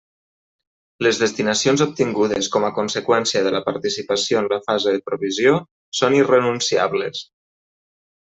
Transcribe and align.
Les 1.07 1.17
destinacions 1.23 1.83
obtingudes 1.85 2.47
com 2.55 2.65
a 2.69 2.71
conseqüència 2.77 3.43
de 3.47 3.53
la 3.57 3.61
participació 3.67 4.41
en 4.41 4.49
la 4.55 4.59
fase 4.71 4.95
de 4.97 5.03
provisió 5.11 5.55
són 5.99 6.19
irrenunciables. 6.23 7.23